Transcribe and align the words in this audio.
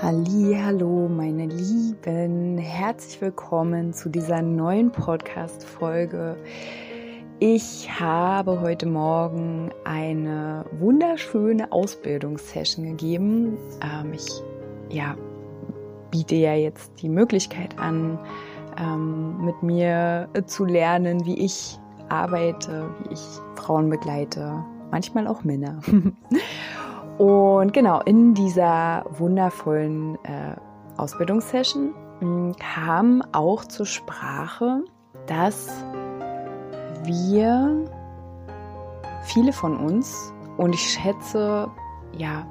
Hallo, 0.00 1.08
meine 1.08 1.46
Lieben, 1.46 2.56
herzlich 2.56 3.20
willkommen 3.20 3.92
zu 3.92 4.08
dieser 4.08 4.42
neuen 4.42 4.92
Podcast 4.92 5.64
Folge. 5.64 6.36
Ich 7.40 7.90
habe 7.98 8.60
heute 8.60 8.86
Morgen 8.86 9.70
eine 9.84 10.64
wunderschöne 10.78 11.72
Ausbildungssession 11.72 12.84
gegeben. 12.84 13.58
Ähm, 13.82 14.12
ich 14.12 14.28
ja, 14.88 15.16
biete 16.12 16.36
ja 16.36 16.54
jetzt 16.54 16.92
die 17.02 17.08
Möglichkeit 17.08 17.76
an, 17.80 18.20
ähm, 18.78 19.44
mit 19.44 19.60
mir 19.64 20.28
zu 20.46 20.64
lernen, 20.64 21.26
wie 21.26 21.44
ich 21.44 21.76
arbeite, 22.08 22.88
wie 23.02 23.14
ich 23.14 23.26
Frauen 23.56 23.90
begleite, 23.90 24.64
manchmal 24.92 25.26
auch 25.26 25.42
Männer. 25.42 25.80
Und 27.18 27.72
genau, 27.72 28.00
in 28.02 28.34
dieser 28.34 29.04
wundervollen 29.10 30.14
äh, 30.24 30.54
Ausbildungssession 30.96 31.92
hm, 32.20 32.54
kam 32.58 33.22
auch 33.32 33.64
zur 33.64 33.86
Sprache, 33.86 34.84
dass 35.26 35.68
wir, 37.02 37.84
viele 39.24 39.52
von 39.52 39.76
uns, 39.76 40.32
und 40.58 40.74
ich 40.74 40.80
schätze, 40.80 41.68
ja, 42.16 42.46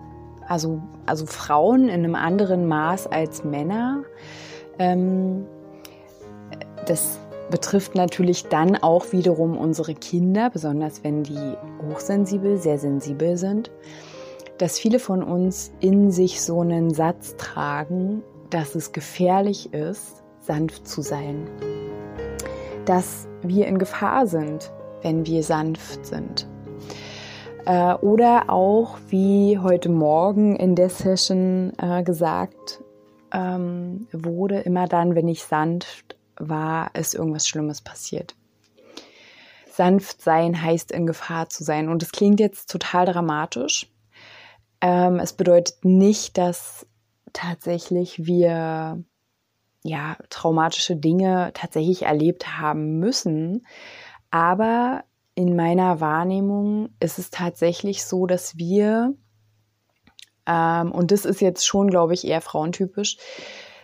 also, 0.49 0.81
also 1.05 1.25
Frauen 1.25 1.85
in 1.85 2.03
einem 2.03 2.15
anderen 2.15 2.67
Maß 2.67 3.07
als 3.07 3.45
Männer, 3.45 4.03
ähm, 4.79 5.45
das 6.85 7.19
betrifft 7.49 7.95
natürlich 7.95 8.47
dann 8.49 8.75
auch 8.75 9.13
wiederum 9.13 9.57
unsere 9.57 9.93
Kinder, 9.93 10.49
besonders 10.49 11.05
wenn 11.05 11.23
die 11.23 11.53
hochsensibel, 11.89 12.57
sehr 12.57 12.77
sensibel 12.77 13.37
sind 13.37 13.71
dass 14.57 14.79
viele 14.79 14.99
von 14.99 15.23
uns 15.23 15.71
in 15.79 16.11
sich 16.11 16.41
so 16.41 16.61
einen 16.61 16.93
Satz 16.93 17.35
tragen, 17.37 18.23
dass 18.49 18.75
es 18.75 18.91
gefährlich 18.91 19.73
ist, 19.73 20.23
sanft 20.39 20.87
zu 20.87 21.01
sein. 21.01 21.49
Dass 22.85 23.27
wir 23.41 23.67
in 23.67 23.77
Gefahr 23.77 24.27
sind, 24.27 24.71
wenn 25.01 25.25
wir 25.25 25.43
sanft 25.43 26.05
sind. 26.05 26.47
Äh, 27.65 27.93
oder 27.95 28.49
auch, 28.49 28.97
wie 29.09 29.59
heute 29.59 29.89
Morgen 29.89 30.55
in 30.55 30.75
der 30.75 30.89
Session 30.89 31.73
äh, 31.77 32.03
gesagt 32.03 32.81
ähm, 33.33 34.07
wurde, 34.13 34.59
immer 34.59 34.87
dann, 34.87 35.15
wenn 35.15 35.27
ich 35.27 35.43
sanft 35.43 36.17
war, 36.39 36.95
ist 36.95 37.13
irgendwas 37.13 37.47
Schlimmes 37.47 37.81
passiert. 37.81 38.35
Sanft 39.69 40.21
sein 40.21 40.59
heißt 40.61 40.91
in 40.91 41.05
Gefahr 41.05 41.49
zu 41.49 41.63
sein. 41.63 41.89
Und 41.89 42.01
es 42.01 42.11
klingt 42.11 42.39
jetzt 42.39 42.71
total 42.71 43.05
dramatisch. 43.05 43.91
Ähm, 44.81 45.19
es 45.19 45.33
bedeutet 45.33 45.83
nicht, 45.83 46.37
dass 46.37 46.87
tatsächlich 47.33 48.25
wir 48.25 49.03
ja 49.83 50.17
traumatische 50.29 50.95
Dinge 50.95 51.51
tatsächlich 51.53 52.03
erlebt 52.03 52.59
haben 52.59 52.99
müssen, 52.99 53.65
aber 54.31 55.03
in 55.35 55.55
meiner 55.55 56.01
Wahrnehmung 56.01 56.89
ist 56.99 57.19
es 57.19 57.29
tatsächlich 57.29 58.03
so, 58.03 58.25
dass 58.25 58.57
wir 58.57 59.15
ähm, 60.47 60.91
und 60.91 61.11
das 61.11 61.25
ist 61.25 61.41
jetzt 61.41 61.67
schon, 61.67 61.89
glaube 61.89 62.13
ich, 62.13 62.25
eher 62.25 62.41
frauentypisch, 62.41 63.17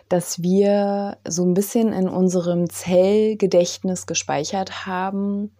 dass 0.08 0.42
wir 0.42 1.18
so 1.26 1.44
ein 1.44 1.54
bisschen 1.54 1.92
in 1.92 2.08
unserem 2.08 2.68
Zellgedächtnis 2.68 4.06
gespeichert 4.06 4.86
haben, 4.86 5.56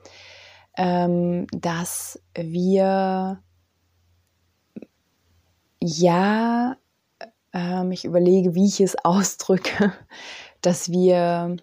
ähm, 0.76 1.46
dass 1.52 2.20
wir 2.34 3.42
ja, 5.84 6.76
ähm, 7.52 7.92
ich 7.92 8.04
überlege, 8.06 8.54
wie 8.54 8.66
ich 8.66 8.80
es 8.80 8.96
ausdrücke, 9.04 9.92
dass 10.62 10.90
wir 10.90 11.56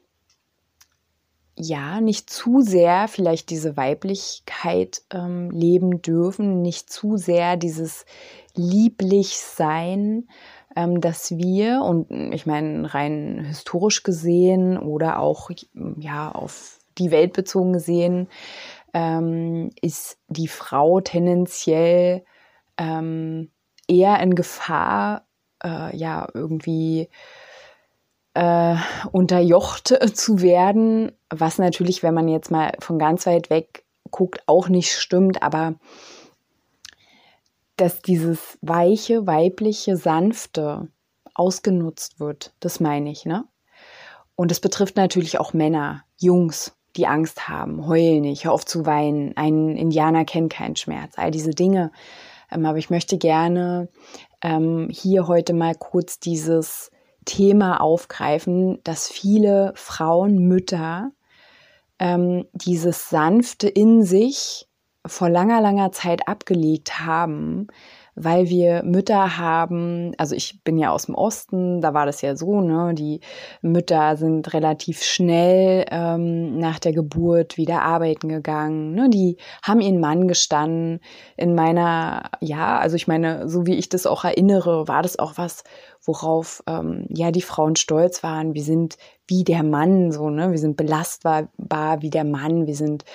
ja 1.57 2.01
nicht 2.01 2.29
zu 2.29 2.61
sehr 2.61 3.07
vielleicht 3.07 3.49
diese 3.49 3.77
Weiblichkeit 3.77 5.01
ähm, 5.11 5.49
leben 5.51 6.01
dürfen, 6.01 6.61
nicht 6.61 6.89
zu 6.91 7.17
sehr 7.17 7.57
dieses 7.57 8.05
lieblich 8.55 9.39
sein, 9.39 10.27
ähm, 10.75 11.01
dass 11.01 11.31
wir 11.31 11.81
und 11.81 12.09
ich 12.33 12.45
meine 12.45 12.93
rein 12.93 13.43
historisch 13.43 14.03
gesehen 14.03 14.77
oder 14.77 15.19
auch 15.19 15.49
ja 15.97 16.31
auf 16.31 16.79
die 16.97 17.11
Welt 17.11 17.33
bezogen 17.33 17.73
gesehen 17.73 18.27
ähm, 18.93 19.71
ist 19.81 20.17
die 20.27 20.47
Frau 20.47 21.01
tendenziell 21.01 22.23
ähm, 22.77 23.49
eher 23.87 24.19
in 24.19 24.35
Gefahr, 24.35 25.25
äh, 25.63 25.95
ja, 25.95 26.27
irgendwie 26.33 27.09
äh, 28.33 28.75
unterjocht 29.11 29.87
zu 30.15 30.41
werden, 30.41 31.11
was 31.29 31.57
natürlich, 31.57 32.03
wenn 32.03 32.13
man 32.13 32.27
jetzt 32.27 32.51
mal 32.51 32.73
von 32.79 32.97
ganz 32.99 33.25
weit 33.25 33.49
weg 33.49 33.83
guckt, 34.09 34.43
auch 34.45 34.69
nicht 34.69 34.93
stimmt, 34.93 35.43
aber 35.43 35.75
dass 37.77 38.01
dieses 38.01 38.57
weiche, 38.61 39.25
weibliche, 39.25 39.97
sanfte 39.97 40.87
ausgenutzt 41.33 42.19
wird, 42.19 42.53
das 42.59 42.79
meine 42.79 43.09
ich, 43.09 43.25
ne? 43.25 43.45
Und 44.35 44.51
das 44.51 44.59
betrifft 44.59 44.95
natürlich 44.95 45.39
auch 45.39 45.53
Männer, 45.53 46.03
Jungs, 46.17 46.75
die 46.95 47.07
Angst 47.07 47.47
haben, 47.47 47.87
heul 47.87 48.21
nicht, 48.21 48.45
hör 48.45 48.53
auf 48.53 48.65
zu 48.65 48.85
weinen, 48.85 49.35
ein 49.35 49.75
Indianer 49.75 50.25
kennt 50.25 50.51
keinen 50.51 50.75
Schmerz, 50.75 51.13
all 51.17 51.31
diese 51.31 51.51
Dinge, 51.51 51.91
aber 52.51 52.77
ich 52.77 52.89
möchte 52.89 53.17
gerne 53.17 53.89
ähm, 54.41 54.89
hier 54.91 55.27
heute 55.27 55.53
mal 55.53 55.75
kurz 55.75 56.19
dieses 56.19 56.91
Thema 57.25 57.81
aufgreifen, 57.81 58.79
dass 58.83 59.07
viele 59.07 59.73
Frauen, 59.75 60.47
Mütter 60.47 61.11
ähm, 61.99 62.45
dieses 62.53 63.09
Sanfte 63.09 63.67
in 63.67 64.03
sich 64.03 64.67
vor 65.05 65.29
langer, 65.29 65.61
langer 65.61 65.91
Zeit 65.91 66.27
abgelegt 66.27 66.99
haben, 66.99 67.67
weil 68.15 68.49
wir 68.49 68.83
Mütter 68.83 69.37
haben, 69.37 70.13
also 70.17 70.35
ich 70.35 70.63
bin 70.63 70.77
ja 70.77 70.91
aus 70.91 71.05
dem 71.05 71.15
Osten, 71.15 71.81
da 71.81 71.93
war 71.93 72.05
das 72.05 72.21
ja 72.21 72.35
so, 72.35 72.61
ne, 72.61 72.93
die 72.93 73.21
Mütter 73.61 74.17
sind 74.17 74.53
relativ 74.53 75.03
schnell 75.03 75.85
ähm, 75.89 76.57
nach 76.57 76.79
der 76.79 76.93
Geburt 76.93 77.57
wieder 77.57 77.81
arbeiten 77.81 78.29
gegangen, 78.29 78.93
ne, 78.93 79.09
die 79.09 79.37
haben 79.63 79.81
ihren 79.81 79.99
Mann 79.99 80.27
gestanden. 80.27 80.99
In 81.37 81.55
meiner, 81.55 82.23
ja, 82.41 82.79
also 82.79 82.95
ich 82.95 83.07
meine, 83.07 83.47
so 83.47 83.65
wie 83.65 83.75
ich 83.75 83.89
das 83.89 84.05
auch 84.05 84.23
erinnere, 84.23 84.87
war 84.87 85.01
das 85.01 85.17
auch 85.19 85.37
was, 85.37 85.63
worauf 86.03 86.63
ähm, 86.67 87.05
ja 87.09 87.31
die 87.31 87.41
Frauen 87.41 87.75
stolz 87.75 88.23
waren. 88.23 88.53
Wir 88.53 88.63
sind 88.63 88.97
wie 89.27 89.43
der 89.43 89.63
Mann, 89.63 90.11
so, 90.11 90.29
ne, 90.29 90.51
wir 90.51 90.57
sind 90.57 90.77
belastbar 90.77 91.47
wie 92.01 92.09
der 92.09 92.25
Mann, 92.25 92.67
wir 92.67 92.75
sind 92.75 93.05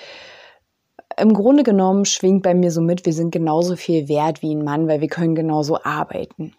im 1.15 1.33
Grunde 1.33 1.63
genommen 1.63 2.05
schwingt 2.05 2.43
bei 2.43 2.53
mir 2.53 2.71
so 2.71 2.81
mit, 2.81 3.05
wir 3.05 3.13
sind 3.13 3.31
genauso 3.31 3.75
viel 3.75 4.07
wert 4.07 4.41
wie 4.41 4.53
ein 4.53 4.63
Mann, 4.63 4.87
weil 4.87 5.01
wir 5.01 5.07
können 5.07 5.35
genauso 5.35 5.81
arbeiten. 5.83 6.53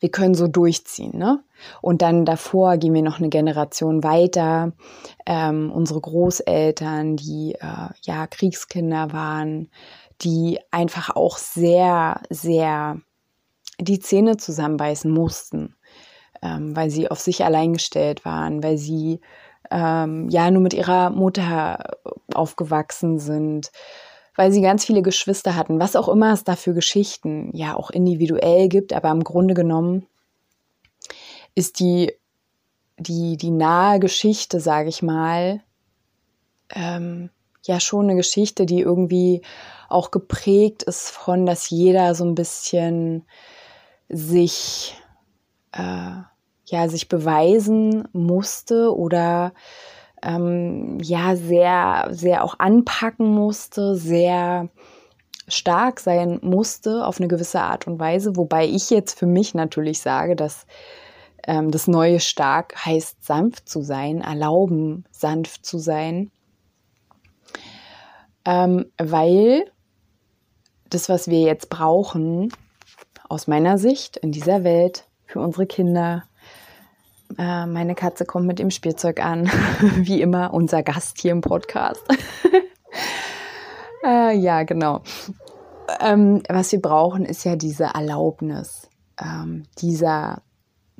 Wir 0.00 0.10
können 0.10 0.34
so 0.34 0.46
durchziehen, 0.46 1.16
ne? 1.16 1.42
Und 1.80 2.02
dann 2.02 2.26
davor 2.26 2.76
gehen 2.76 2.92
wir 2.92 3.02
noch 3.02 3.18
eine 3.18 3.30
Generation 3.30 4.04
weiter. 4.04 4.72
Ähm, 5.24 5.72
unsere 5.72 6.00
Großeltern, 6.00 7.16
die 7.16 7.54
äh, 7.54 7.88
ja 8.02 8.26
Kriegskinder 8.26 9.12
waren, 9.12 9.70
die 10.20 10.58
einfach 10.70 11.16
auch 11.16 11.38
sehr, 11.38 12.20
sehr 12.28 13.00
die 13.80 13.98
Zähne 13.98 14.36
zusammenbeißen 14.36 15.10
mussten, 15.10 15.74
ähm, 16.42 16.76
weil 16.76 16.90
sie 16.90 17.10
auf 17.10 17.20
sich 17.20 17.44
allein 17.44 17.72
gestellt 17.72 18.24
waren, 18.24 18.62
weil 18.62 18.76
sie 18.76 19.20
ähm, 19.70 20.28
ja 20.28 20.50
nur 20.50 20.62
mit 20.62 20.74
ihrer 20.74 21.10
Mutter 21.10 21.96
aufgewachsen 22.32 23.18
sind, 23.18 23.70
weil 24.36 24.52
sie 24.52 24.60
ganz 24.60 24.84
viele 24.84 25.02
Geschwister 25.02 25.56
hatten, 25.56 25.80
was 25.80 25.96
auch 25.96 26.08
immer 26.08 26.32
es 26.32 26.44
da 26.44 26.56
für 26.56 26.74
Geschichten 26.74 27.50
ja 27.54 27.76
auch 27.76 27.90
individuell 27.90 28.68
gibt, 28.68 28.92
aber 28.92 29.10
im 29.10 29.24
Grunde 29.24 29.54
genommen 29.54 30.06
ist 31.54 31.80
die, 31.80 32.12
die, 32.98 33.36
die 33.36 33.50
nahe 33.50 34.00
Geschichte, 34.00 34.60
sage 34.60 34.88
ich 34.88 35.02
mal, 35.02 35.62
ähm, 36.74 37.30
ja 37.62 37.80
schon 37.80 38.06
eine 38.06 38.16
Geschichte, 38.16 38.66
die 38.66 38.80
irgendwie 38.80 39.42
auch 39.88 40.10
geprägt 40.10 40.82
ist 40.82 41.10
von, 41.10 41.46
dass 41.46 41.70
jeder 41.70 42.14
so 42.14 42.24
ein 42.24 42.34
bisschen 42.34 43.24
sich 44.08 44.96
äh, 45.72 46.22
ja 46.66 46.88
sich 46.88 47.08
beweisen 47.08 48.08
musste 48.12 48.94
oder 48.94 49.52
ähm, 50.22 50.98
ja 51.00 51.36
sehr, 51.36 52.08
sehr 52.10 52.44
auch 52.44 52.58
anpacken 52.58 53.26
musste, 53.26 53.96
sehr 53.96 54.68
stark 55.46 56.00
sein 56.00 56.38
musste 56.42 57.06
auf 57.06 57.18
eine 57.18 57.28
gewisse 57.28 57.60
Art 57.60 57.86
und 57.86 57.98
Weise, 57.98 58.36
wobei 58.36 58.66
ich 58.66 58.90
jetzt 58.90 59.18
für 59.18 59.26
mich 59.26 59.54
natürlich 59.54 60.00
sage, 60.00 60.36
dass 60.36 60.66
ähm, 61.46 61.70
das 61.70 61.86
neue 61.86 62.20
stark 62.20 62.74
heißt 62.84 63.24
sanft 63.24 63.68
zu 63.68 63.82
sein, 63.82 64.22
erlauben 64.22 65.04
sanft 65.10 65.66
zu 65.66 65.78
sein, 65.78 66.30
ähm, 68.46 68.86
weil 68.96 69.70
das, 70.88 71.08
was 71.08 71.28
wir 71.28 71.40
jetzt 71.40 71.68
brauchen, 71.68 72.52
aus 73.28 73.46
meiner 73.46 73.78
Sicht 73.78 74.16
in 74.16 74.32
dieser 74.32 74.64
Welt 74.64 75.06
für 75.26 75.40
unsere 75.40 75.66
Kinder, 75.66 76.24
äh, 77.38 77.66
meine 77.66 77.94
Katze 77.94 78.24
kommt 78.24 78.46
mit 78.46 78.58
dem 78.58 78.70
Spielzeug 78.70 79.24
an, 79.24 79.46
wie 79.96 80.20
immer 80.20 80.52
unser 80.52 80.82
Gast 80.82 81.18
hier 81.20 81.32
im 81.32 81.40
Podcast. 81.40 82.02
äh, 84.04 84.36
ja, 84.36 84.62
genau. 84.62 85.02
Ähm, 86.00 86.42
was 86.48 86.72
wir 86.72 86.80
brauchen, 86.80 87.24
ist 87.24 87.44
ja 87.44 87.56
diese 87.56 87.84
Erlaubnis, 87.84 88.88
ähm, 89.20 89.64
dieser, 89.78 90.42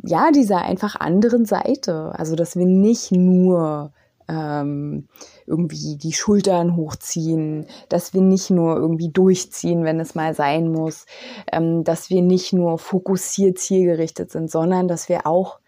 ja, 0.03 0.31
dieser 0.31 0.63
einfach 0.63 0.97
anderen 0.97 1.47
Seite. 1.47 2.13
Also, 2.17 2.37
dass 2.37 2.57
wir 2.57 2.67
nicht 2.67 3.13
nur 3.13 3.93
ähm, 4.29 5.09
irgendwie 5.47 5.97
die 5.97 6.13
Schultern 6.13 6.77
hochziehen, 6.77 7.67
dass 7.89 8.15
wir 8.15 8.23
nicht 8.23 8.51
nur 8.51 8.77
irgendwie 8.77 9.11
durchziehen, 9.11 9.85
wenn 9.85 10.01
es 10.01 10.15
mal 10.15 10.35
sein 10.35 10.73
muss, 10.73 11.07
ähm, 11.53 11.85
dass 11.85 12.11
wir 12.11 12.23
nicht 12.23 12.53
nur 12.53 12.79
fokussiert 12.79 13.59
zielgerichtet 13.59 14.31
sind, 14.31 14.51
sondern 14.51 14.89
dass 14.89 15.09
wir 15.09 15.27
auch 15.27 15.59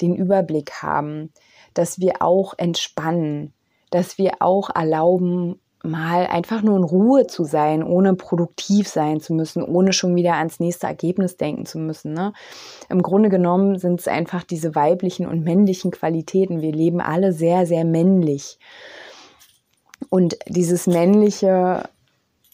den 0.00 0.14
Überblick 0.14 0.82
haben, 0.82 1.32
dass 1.74 1.98
wir 1.98 2.22
auch 2.22 2.54
entspannen, 2.56 3.52
dass 3.90 4.18
wir 4.18 4.36
auch 4.40 4.70
erlauben, 4.74 5.60
mal 5.86 6.26
einfach 6.26 6.62
nur 6.62 6.76
in 6.76 6.84
Ruhe 6.84 7.26
zu 7.26 7.44
sein, 7.44 7.82
ohne 7.82 8.14
produktiv 8.14 8.88
sein 8.88 9.20
zu 9.20 9.34
müssen, 9.34 9.62
ohne 9.62 9.92
schon 9.92 10.14
wieder 10.16 10.34
ans 10.34 10.60
nächste 10.60 10.86
Ergebnis 10.86 11.36
denken 11.36 11.66
zu 11.66 11.78
müssen. 11.78 12.12
Ne? 12.12 12.32
Im 12.88 13.02
Grunde 13.02 13.28
genommen 13.28 13.78
sind 13.78 14.00
es 14.00 14.08
einfach 14.08 14.42
diese 14.42 14.74
weiblichen 14.74 15.26
und 15.26 15.44
männlichen 15.44 15.90
Qualitäten. 15.90 16.60
Wir 16.60 16.72
leben 16.72 17.00
alle 17.00 17.32
sehr, 17.32 17.66
sehr 17.66 17.84
männlich. 17.84 18.58
Und 20.10 20.36
dieses 20.48 20.86
männliche 20.86 21.88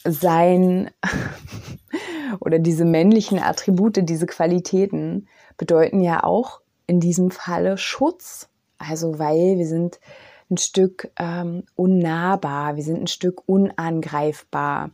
Sein 0.05 0.91
oder 2.41 2.59
diese 2.59 2.85
männlichen 2.85 3.39
Attribute, 3.39 3.99
diese 4.03 4.27
Qualitäten 4.27 5.29
bedeuten 5.57 6.01
ja 6.01 6.25
auch 6.25 6.61
in 6.87 7.01
diesem 7.01 7.31
Falle 7.31 7.79
Schutz. 7.79 8.49
Also 8.79 9.19
weil 9.19 9.59
wir 9.59 9.67
sind 9.67 10.01
ein 10.51 10.59
Stück 10.59 11.11
ähm, 11.19 11.65
unnahbar, 11.75 12.77
wir 12.77 12.83
sind 12.83 13.01
ein 13.01 13.07
Stück 13.07 13.43
unangreifbar. 13.47 14.91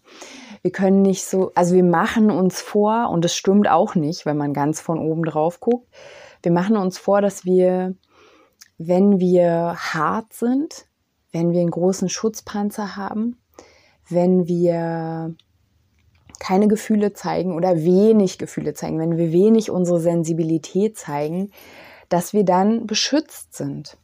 Wir 0.63 0.71
können 0.71 1.03
nicht 1.03 1.25
so, 1.25 1.53
also 1.55 1.75
wir 1.75 1.85
machen 1.85 2.31
uns 2.31 2.61
vor, 2.61 3.11
und 3.11 3.25
das 3.25 3.35
stimmt 3.35 3.69
auch 3.69 3.95
nicht, 3.95 4.25
wenn 4.25 4.37
man 4.37 4.55
ganz 4.55 4.81
von 4.81 4.99
oben 4.99 5.25
drauf 5.25 5.61
guckt, 5.61 5.89
wir 6.43 6.53
machen 6.53 6.77
uns 6.77 6.99
vor, 6.99 7.21
dass 7.21 7.45
wir, 7.45 7.95
wenn 8.79 9.19
wir 9.19 9.75
hart 9.77 10.33
sind, 10.33 10.87
wenn 11.33 11.51
wir 11.53 11.61
einen 11.61 11.71
großen 11.71 12.09
Schutzpanzer 12.09 12.97
haben, 12.97 13.41
wenn 14.09 14.47
wir 14.47 15.35
keine 16.39 16.69
Gefühle 16.69 17.13
zeigen 17.13 17.55
oder 17.55 17.77
wenig 17.85 18.39
Gefühle 18.39 18.75
zeigen, 18.75 18.99
wenn 18.99 19.17
wir 19.17 19.33
wenig 19.33 19.71
unsere 19.71 20.01
Sensibilität 20.01 20.97
zeigen, 20.97 21.51
dass 22.09 22.33
wir 22.33 22.45
dann 22.45 22.87
beschützt 22.87 23.55
sind. 23.55 23.97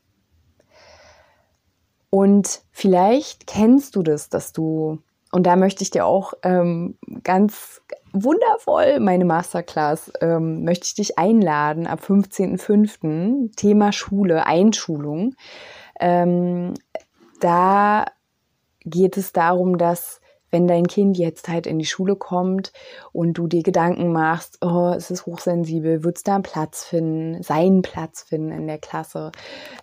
Und 2.11 2.63
vielleicht 2.71 3.47
kennst 3.47 3.97
du 3.97 4.03
das, 4.03 4.29
dass 4.29 4.53
du, 4.53 4.99
und 5.33 5.47
da 5.47 5.57
möchte 5.57 5.83
ich 5.83 5.91
dir 5.91 6.07
auch 6.07 6.35
ähm, 6.43 6.97
ganz 7.25 7.83
wundervoll 8.13 9.01
meine 9.01 9.25
Masterclass, 9.25 10.13
ähm, 10.21 10.63
möchte 10.63 10.87
ich 10.87 10.95
dich 10.95 11.19
einladen 11.19 11.89
ab 11.89 12.01
15.05. 12.07 13.57
Thema 13.57 13.91
Schule, 13.93 14.47
Einschulung. 14.47 15.35
Ähm, 15.99 16.75
da 17.41 18.07
geht 18.85 19.17
es 19.17 19.33
darum, 19.33 19.77
dass 19.77 20.21
wenn 20.55 20.69
dein 20.69 20.87
Kind 20.87 21.19
jetzt 21.19 21.49
halt 21.49 21.67
in 21.67 21.81
die 21.81 21.85
Schule 21.85 22.15
kommt 22.15 22.73
und 23.13 23.33
du 23.33 23.49
dir 23.49 23.65
Gedanken 23.65 24.13
machst, 24.13 24.59
oh, 24.61 24.95
es 24.97 25.11
ist 25.11 25.27
hochsensibel, 25.27 26.05
wird 26.05 26.19
es 26.19 26.23
da 26.23 26.35
einen 26.35 26.45
Platz 26.45 26.85
finden, 26.85 27.43
seinen 27.43 27.83
Platz 27.83 28.23
finden 28.23 28.53
in 28.53 28.69
der 28.69 28.79
Klasse? 28.79 29.33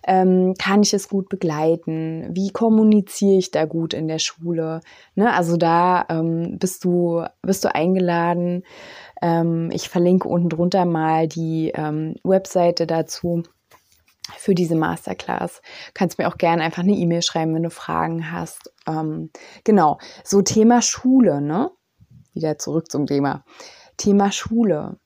Ähm, 0.06 0.54
kann 0.58 0.82
ich 0.82 0.94
es 0.94 1.10
gut 1.10 1.28
begleiten? 1.28 2.30
Wie 2.32 2.48
kommuniziere 2.52 3.36
ich 3.36 3.50
da 3.50 3.66
gut 3.66 3.92
in 3.92 4.08
der 4.08 4.18
Schule? 4.18 4.80
Ne? 5.14 5.30
Also 5.34 5.58
da 5.58 6.06
ähm, 6.08 6.56
bist 6.58 6.84
du, 6.84 7.22
bist 7.42 7.64
du 7.64 7.74
eingeladen. 7.74 8.62
Ähm, 9.20 9.68
ich 9.74 9.90
verlinke 9.90 10.26
unten 10.26 10.48
drunter 10.48 10.86
mal 10.86 11.28
die 11.28 11.70
ähm, 11.74 12.14
Webseite 12.24 12.86
dazu 12.86 13.42
für 14.42 14.54
diese 14.56 14.74
Masterclass. 14.74 15.62
Kannst 15.94 16.18
mir 16.18 16.26
auch 16.26 16.36
gerne 16.36 16.64
einfach 16.64 16.82
eine 16.82 16.96
E-Mail 16.96 17.22
schreiben, 17.22 17.54
wenn 17.54 17.62
du 17.62 17.70
Fragen 17.70 18.32
hast. 18.32 18.72
Ähm, 18.88 19.30
genau, 19.62 19.98
so 20.24 20.42
Thema 20.42 20.82
Schule, 20.82 21.40
ne? 21.40 21.70
Wieder 22.34 22.58
zurück 22.58 22.90
zum 22.90 23.06
Thema. 23.06 23.44
Thema 23.96 24.32
Schule. 24.32 24.98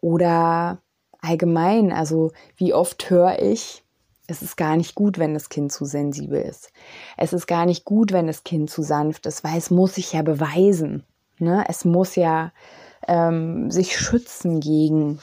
Oder 0.00 0.80
allgemein, 1.20 1.92
also 1.92 2.32
wie 2.56 2.72
oft 2.72 3.10
höre 3.10 3.42
ich, 3.42 3.84
es 4.28 4.40
ist 4.40 4.56
gar 4.56 4.76
nicht 4.76 4.94
gut, 4.94 5.18
wenn 5.18 5.34
das 5.34 5.50
Kind 5.50 5.70
zu 5.70 5.84
sensibel 5.84 6.40
ist. 6.40 6.72
Es 7.18 7.34
ist 7.34 7.46
gar 7.46 7.66
nicht 7.66 7.84
gut, 7.84 8.12
wenn 8.12 8.28
das 8.28 8.44
Kind 8.44 8.70
zu 8.70 8.80
sanft 8.80 9.26
ist, 9.26 9.44
weil 9.44 9.58
es 9.58 9.70
muss 9.70 9.96
sich 9.96 10.14
ja 10.14 10.22
beweisen. 10.22 11.04
Ne? 11.38 11.66
Es 11.68 11.84
muss 11.84 12.16
ja 12.16 12.52
ähm, 13.08 13.70
sich 13.70 13.98
schützen 13.98 14.60
gegen, 14.60 15.18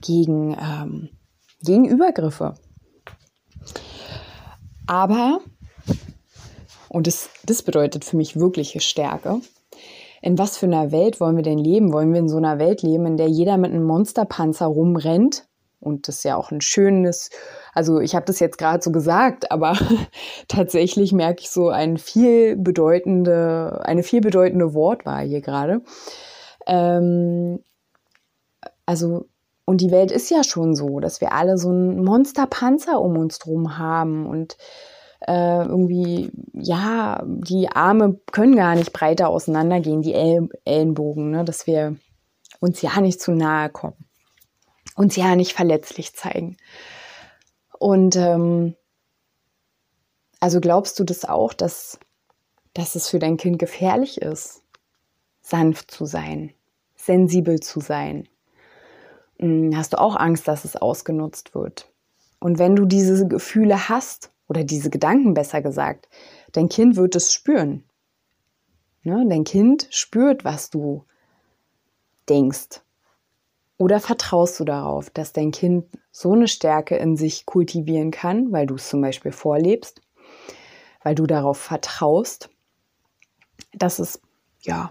gegen 0.00 0.56
ähm, 0.60 1.08
gegen 1.62 1.86
Übergriffe. 1.86 2.54
Aber, 4.86 5.40
und 6.88 7.06
das, 7.06 7.30
das 7.44 7.62
bedeutet 7.62 8.04
für 8.04 8.16
mich 8.16 8.36
wirkliche 8.36 8.80
Stärke, 8.80 9.40
in 10.20 10.38
was 10.38 10.56
für 10.56 10.66
einer 10.66 10.92
Welt 10.92 11.20
wollen 11.20 11.36
wir 11.36 11.42
denn 11.42 11.58
leben? 11.58 11.92
Wollen 11.92 12.12
wir 12.12 12.20
in 12.20 12.28
so 12.28 12.36
einer 12.36 12.58
Welt 12.58 12.82
leben, 12.82 13.06
in 13.06 13.16
der 13.16 13.26
jeder 13.26 13.56
mit 13.56 13.72
einem 13.72 13.84
Monsterpanzer 13.84 14.66
rumrennt? 14.66 15.48
Und 15.80 16.06
das 16.06 16.18
ist 16.18 16.24
ja 16.24 16.36
auch 16.36 16.52
ein 16.52 16.60
schönes, 16.60 17.30
also 17.74 17.98
ich 17.98 18.14
habe 18.14 18.24
das 18.24 18.38
jetzt 18.38 18.56
gerade 18.56 18.80
so 18.80 18.92
gesagt, 18.92 19.50
aber 19.50 19.76
tatsächlich 20.48 21.12
merke 21.12 21.42
ich 21.42 21.50
so 21.50 21.70
ein 21.70 21.98
viel 21.98 22.56
bedeutende, 22.56 23.80
eine 23.84 24.04
viel 24.04 24.20
bedeutende 24.20 24.74
Wortwahl 24.74 25.26
hier 25.26 25.40
gerade. 25.40 25.82
Ähm, 26.68 27.64
also 28.86 29.26
und 29.64 29.80
die 29.80 29.90
Welt 29.90 30.10
ist 30.10 30.30
ja 30.30 30.42
schon 30.42 30.74
so, 30.74 31.00
dass 31.00 31.20
wir 31.20 31.32
alle 31.32 31.56
so 31.56 31.68
einen 31.68 32.04
Monsterpanzer 32.04 33.00
um 33.00 33.16
uns 33.16 33.38
drum 33.38 33.78
haben 33.78 34.26
und 34.26 34.56
äh, 35.28 35.64
irgendwie, 35.64 36.30
ja, 36.52 37.22
die 37.24 37.68
Arme 37.68 38.20
können 38.32 38.56
gar 38.56 38.74
nicht 38.74 38.92
breiter 38.92 39.28
auseinandergehen, 39.28 40.02
die 40.02 40.14
El 40.14 40.48
Ellenbogen, 40.64 41.30
ne? 41.30 41.44
dass 41.44 41.66
wir 41.66 41.96
uns 42.58 42.82
ja 42.82 43.00
nicht 43.00 43.20
zu 43.20 43.32
nahe 43.32 43.70
kommen, 43.70 44.04
uns 44.96 45.14
ja 45.14 45.36
nicht 45.36 45.54
verletzlich 45.54 46.14
zeigen. 46.14 46.56
Und 47.78 48.16
ähm, 48.16 48.74
also 50.40 50.60
glaubst 50.60 50.98
du 50.98 51.04
das 51.04 51.24
auch, 51.24 51.52
dass, 51.52 52.00
dass 52.74 52.96
es 52.96 53.08
für 53.08 53.20
dein 53.20 53.36
Kind 53.36 53.60
gefährlich 53.60 54.20
ist, 54.20 54.62
sanft 55.40 55.92
zu 55.92 56.04
sein, 56.04 56.52
sensibel 56.96 57.60
zu 57.60 57.78
sein? 57.78 58.28
Hm, 59.42 59.76
hast 59.76 59.92
du 59.92 60.00
auch 60.00 60.14
Angst, 60.14 60.46
dass 60.46 60.64
es 60.64 60.76
ausgenutzt 60.76 61.54
wird. 61.54 61.92
Und 62.38 62.58
wenn 62.58 62.76
du 62.76 62.86
diese 62.86 63.26
Gefühle 63.26 63.88
hast, 63.88 64.30
oder 64.48 64.64
diese 64.64 64.90
Gedanken 64.90 65.34
besser 65.34 65.62
gesagt, 65.62 66.08
dein 66.52 66.68
Kind 66.68 66.96
wird 66.96 67.16
es 67.16 67.32
spüren. 67.32 67.84
Ne? 69.02 69.24
Dein 69.28 69.44
Kind 69.44 69.88
spürt, 69.90 70.44
was 70.44 70.68
du 70.68 71.06
denkst. 72.28 72.82
Oder 73.78 73.98
vertraust 73.98 74.60
du 74.60 74.64
darauf, 74.64 75.10
dass 75.10 75.32
dein 75.32 75.50
Kind 75.50 75.86
so 76.10 76.34
eine 76.34 76.48
Stärke 76.48 76.96
in 76.96 77.16
sich 77.16 77.46
kultivieren 77.46 78.10
kann, 78.10 78.52
weil 78.52 78.66
du 78.66 78.74
es 78.74 78.90
zum 78.90 79.00
Beispiel 79.00 79.32
vorlebst, 79.32 80.02
weil 81.02 81.14
du 81.14 81.26
darauf 81.26 81.58
vertraust, 81.58 82.50
dass 83.72 83.98
es, 83.98 84.20
ja, 84.60 84.90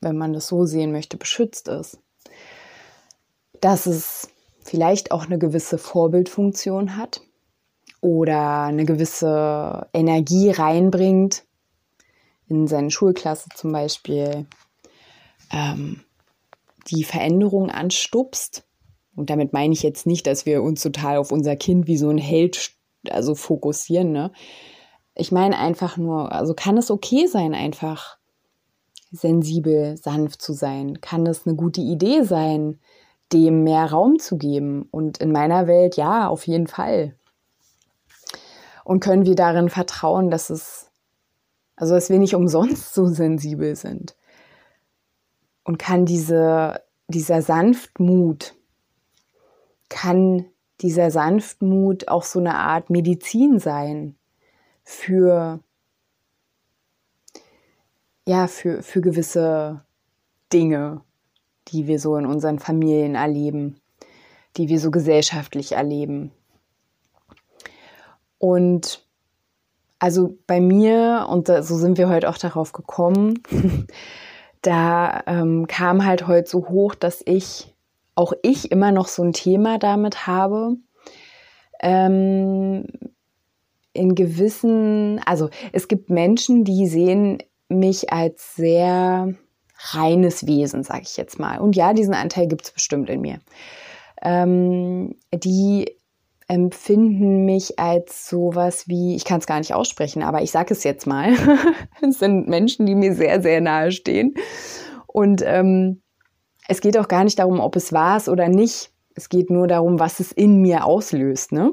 wenn 0.00 0.18
man 0.18 0.32
das 0.32 0.46
so 0.46 0.66
sehen 0.66 0.92
möchte, 0.92 1.16
beschützt 1.16 1.68
ist 1.68 2.03
dass 3.64 3.86
es 3.86 4.28
vielleicht 4.60 5.10
auch 5.10 5.24
eine 5.24 5.38
gewisse 5.38 5.78
Vorbildfunktion 5.78 6.98
hat 6.98 7.22
oder 8.02 8.64
eine 8.64 8.84
gewisse 8.84 9.86
Energie 9.94 10.50
reinbringt, 10.50 11.44
in 12.46 12.66
seine 12.66 12.90
Schulklasse 12.90 13.48
zum 13.54 13.72
Beispiel, 13.72 14.44
ähm, 15.50 16.02
die 16.88 17.04
Veränderung 17.04 17.70
anstupst, 17.70 18.66
Und 19.16 19.30
damit 19.30 19.52
meine 19.52 19.72
ich 19.72 19.82
jetzt 19.82 20.06
nicht, 20.06 20.26
dass 20.26 20.44
wir 20.44 20.62
uns 20.62 20.82
total 20.82 21.18
auf 21.18 21.30
unser 21.30 21.56
Kind 21.56 21.86
wie 21.86 21.96
so 21.96 22.10
ein 22.10 22.18
Held 22.18 22.72
also 23.10 23.34
fokussieren, 23.34 24.12
ne? 24.12 24.32
Ich 25.14 25.30
meine 25.30 25.58
einfach 25.58 25.96
nur, 25.96 26.32
also 26.32 26.54
kann 26.54 26.76
es 26.76 26.90
okay 26.90 27.26
sein, 27.26 27.54
einfach 27.54 28.18
sensibel, 29.12 29.96
sanft 29.96 30.42
zu 30.42 30.52
sein? 30.52 31.00
Kann 31.00 31.24
es 31.26 31.46
eine 31.46 31.54
gute 31.54 31.80
Idee 31.80 32.24
sein, 32.24 32.80
dem 33.32 33.64
mehr 33.64 33.86
Raum 33.86 34.18
zu 34.18 34.36
geben? 34.36 34.88
Und 34.90 35.18
in 35.18 35.32
meiner 35.32 35.66
Welt 35.66 35.96
ja, 35.96 36.28
auf 36.28 36.46
jeden 36.46 36.66
Fall. 36.66 37.16
Und 38.84 39.00
können 39.00 39.24
wir 39.24 39.34
darin 39.34 39.70
vertrauen, 39.70 40.30
dass 40.30 40.50
es, 40.50 40.90
also 41.76 41.94
dass 41.94 42.10
wir 42.10 42.18
nicht 42.18 42.34
umsonst 42.34 42.94
so 42.94 43.06
sensibel 43.06 43.76
sind? 43.76 44.14
Und 45.64 45.78
kann 45.78 46.04
diese, 46.04 46.82
dieser 47.08 47.40
Sanftmut, 47.40 48.54
kann 49.88 50.44
dieser 50.80 51.10
Sanftmut 51.10 52.08
auch 52.08 52.24
so 52.24 52.38
eine 52.38 52.56
Art 52.56 52.90
Medizin 52.90 53.58
sein 53.58 54.16
für, 54.82 55.60
ja, 58.26 58.46
für, 58.46 58.82
für 58.82 59.00
gewisse 59.00 59.82
Dinge, 60.52 61.02
die 61.68 61.86
wir 61.86 61.98
so 61.98 62.16
in 62.16 62.26
unseren 62.26 62.58
Familien 62.58 63.14
erleben, 63.14 63.80
die 64.56 64.68
wir 64.68 64.78
so 64.78 64.90
gesellschaftlich 64.90 65.72
erleben. 65.72 66.32
Und 68.38 69.04
also 69.98 70.36
bei 70.46 70.60
mir, 70.60 71.26
und 71.30 71.46
so 71.46 71.76
sind 71.76 71.96
wir 71.96 72.08
heute 72.08 72.28
auch 72.28 72.38
darauf 72.38 72.72
gekommen, 72.72 73.42
da 74.62 75.22
ähm, 75.26 75.66
kam 75.66 76.04
halt 76.04 76.26
heute 76.26 76.48
so 76.48 76.68
hoch, 76.68 76.94
dass 76.94 77.22
ich, 77.24 77.74
auch 78.14 78.32
ich 78.42 78.70
immer 78.70 78.92
noch 78.92 79.08
so 79.08 79.22
ein 79.22 79.32
Thema 79.32 79.78
damit 79.78 80.26
habe, 80.26 80.76
ähm, 81.80 82.86
in 83.94 84.14
gewissen, 84.14 85.20
also 85.24 85.48
es 85.72 85.88
gibt 85.88 86.10
Menschen, 86.10 86.64
die 86.64 86.86
sehen 86.86 87.38
mich 87.68 88.12
als 88.12 88.56
sehr 88.56 89.34
reines 89.92 90.46
Wesen, 90.46 90.82
sage 90.82 91.02
ich 91.04 91.16
jetzt 91.16 91.38
mal. 91.38 91.58
Und 91.58 91.76
ja, 91.76 91.92
diesen 91.92 92.14
Anteil 92.14 92.46
gibt 92.46 92.64
es 92.64 92.70
bestimmt 92.70 93.10
in 93.10 93.20
mir. 93.20 93.38
Ähm, 94.22 95.16
die 95.32 95.86
empfinden 96.46 97.44
mich 97.44 97.78
als 97.78 98.28
sowas 98.28 98.86
wie, 98.88 99.16
ich 99.16 99.24
kann 99.24 99.38
es 99.38 99.46
gar 99.46 99.58
nicht 99.58 99.74
aussprechen, 99.74 100.22
aber 100.22 100.42
ich 100.42 100.50
sage 100.50 100.74
es 100.74 100.84
jetzt 100.84 101.06
mal. 101.06 101.34
es 102.02 102.18
sind 102.18 102.48
Menschen, 102.48 102.86
die 102.86 102.94
mir 102.94 103.14
sehr, 103.14 103.42
sehr 103.42 103.60
nahe 103.60 103.92
stehen. 103.92 104.34
Und 105.06 105.42
ähm, 105.44 106.02
es 106.68 106.80
geht 106.80 106.98
auch 106.98 107.08
gar 107.08 107.24
nicht 107.24 107.38
darum, 107.38 107.60
ob 107.60 107.76
es 107.76 107.92
war 107.92 108.16
es 108.16 108.28
oder 108.28 108.48
nicht. 108.48 108.90
Es 109.14 109.28
geht 109.28 109.50
nur 109.50 109.68
darum, 109.68 109.98
was 109.98 110.20
es 110.20 110.32
in 110.32 110.60
mir 110.60 110.84
auslöst. 110.84 111.52
Ne? 111.52 111.72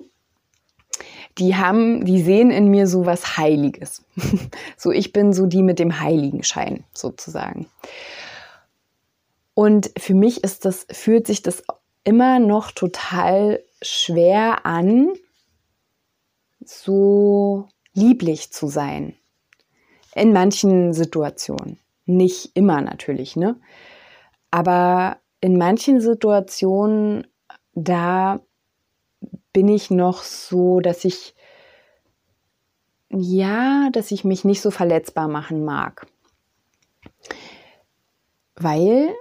Die 1.38 1.56
haben, 1.56 2.06
die 2.06 2.22
sehen 2.22 2.52
in 2.52 2.68
mir 2.68 2.88
so 2.88 3.06
was 3.06 3.38
Heiliges. 3.38 4.04
so 4.78 4.92
ich 4.92 5.14
bin 5.14 5.34
so 5.34 5.46
die 5.46 5.64
mit 5.64 5.80
dem 5.80 6.00
Heiligenschein 6.00 6.84
sozusagen. 6.94 7.68
Und 9.54 9.92
für 9.98 10.14
mich 10.14 10.44
ist 10.44 10.66
das, 10.66 10.88
fühlt 10.92 11.28
sich 11.28 11.42
das 11.42 11.64
immer 12.04 12.40
noch 12.40 12.72
total 12.72 13.64
schwer 13.82 14.66
an, 14.66 15.10
so 16.64 17.68
lieblich 17.94 18.52
zu 18.52 18.68
sein. 18.68 19.16
In 20.16 20.34
manchen 20.34 20.94
Situationen. 20.94 21.80
Nicht 22.06 22.52
immer 22.56 22.82
natürlich, 22.82 23.36
ne? 23.36 23.60
Aber 24.50 25.18
in 25.40 25.58
manchen 25.58 26.02
Situationen, 26.02 27.28
da 27.74 28.42
bin 29.54 29.68
ich 29.68 29.92
noch 29.92 30.24
so, 30.24 30.80
dass 30.80 31.06
ich, 31.06 31.36
ja, 33.10 33.90
dass 33.92 34.12
ich 34.12 34.24
mich 34.24 34.46
nicht 34.46 34.62
so 34.62 34.72
verletzbar 34.72 35.28
machen 35.28 35.66
mag. 35.66 36.08
Weil 38.56 39.14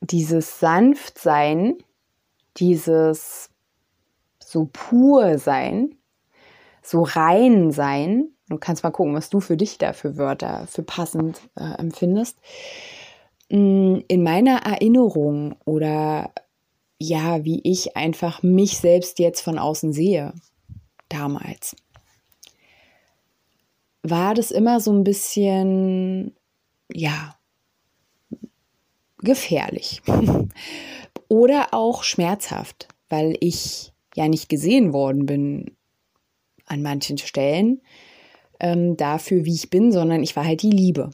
dieses 0.00 0.60
Sanftsein, 0.60 1.76
dieses 2.56 3.50
so 4.38 4.68
pur 4.72 5.38
sein, 5.38 5.96
so 6.82 7.02
rein 7.02 7.72
sein, 7.72 8.30
du 8.48 8.58
kannst 8.58 8.84
mal 8.84 8.90
gucken, 8.90 9.14
was 9.14 9.28
du 9.28 9.40
für 9.40 9.56
dich 9.56 9.78
da 9.78 9.92
für 9.92 10.16
Wörter 10.16 10.66
für 10.68 10.82
passend 10.82 11.40
äh, 11.56 11.78
empfindest, 11.78 12.38
mm, 13.50 13.98
in 14.06 14.22
meiner 14.22 14.58
Erinnerung 14.64 15.56
oder 15.64 16.30
ja, 16.98 17.44
wie 17.44 17.60
ich 17.64 17.96
einfach 17.96 18.42
mich 18.42 18.78
selbst 18.78 19.18
jetzt 19.18 19.40
von 19.40 19.58
außen 19.58 19.92
sehe, 19.92 20.32
damals, 21.08 21.76
war 24.02 24.34
das 24.34 24.50
immer 24.50 24.80
so 24.80 24.92
ein 24.92 25.04
bisschen, 25.04 26.34
ja, 26.92 27.36
gefährlich 29.18 30.02
oder 31.28 31.68
auch 31.72 32.04
schmerzhaft, 32.04 32.88
weil 33.08 33.36
ich 33.40 33.92
ja 34.14 34.28
nicht 34.28 34.48
gesehen 34.48 34.92
worden 34.92 35.26
bin 35.26 35.76
an 36.66 36.82
manchen 36.82 37.18
Stellen 37.18 37.80
ähm, 38.60 38.96
dafür, 38.96 39.44
wie 39.44 39.54
ich 39.54 39.70
bin, 39.70 39.92
sondern 39.92 40.22
ich 40.22 40.36
war 40.36 40.44
halt 40.44 40.62
die 40.62 40.70
Liebe. 40.70 41.10